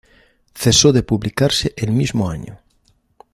[0.55, 2.57] Cesó de publicarse el mismo año.